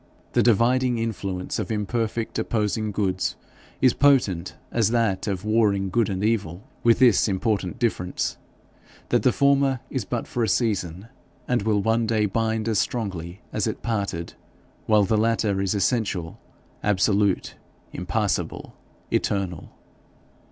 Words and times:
The 0.33 0.41
dividing 0.41 0.97
influence 0.97 1.59
of 1.59 1.69
imperfect 1.71 2.39
opposing 2.39 2.91
goods 2.91 3.35
is 3.81 3.93
potent 3.93 4.55
as 4.71 4.89
that 4.89 5.27
of 5.27 5.45
warring 5.45 5.91
good 5.91 6.09
and 6.09 6.23
evil, 6.23 6.63
with 6.81 6.97
this 6.97 7.27
important 7.27 7.77
difference, 7.77 8.37
that 9.09 9.21
the 9.21 9.31
former 9.31 9.79
is 9.91 10.03
but 10.03 10.27
for 10.27 10.41
a 10.41 10.49
season, 10.49 11.05
and 11.47 11.61
will 11.61 11.83
one 11.83 12.07
day 12.07 12.25
bind 12.25 12.67
as 12.67 12.79
strongly 12.79 13.41
as 13.53 13.67
it 13.67 13.83
parted, 13.83 14.33
while 14.87 15.03
the 15.03 15.19
latter 15.19 15.61
is 15.61 15.75
essential, 15.75 16.39
absolute, 16.81 17.53
impassible, 17.93 18.75
eternal. 19.11 19.69